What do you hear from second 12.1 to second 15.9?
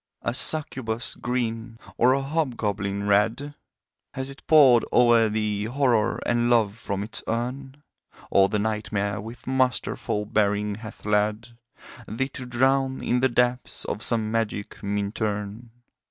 to drown in the depths of some magic Minturne?